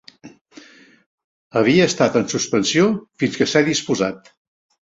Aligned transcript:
Havia 1.61 1.87
estat 1.91 2.19
en 2.23 2.27
suspensió 2.35 2.89
fins 3.25 3.41
que 3.43 3.49
s'ha 3.53 3.67
dipositat. 3.69 4.35